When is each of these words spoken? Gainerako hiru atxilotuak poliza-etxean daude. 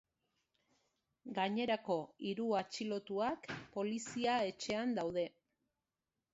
Gainerako 1.39 1.97
hiru 2.29 2.47
atxilotuak 2.61 3.47
poliza-etxean 3.79 4.99
daude. 5.01 5.31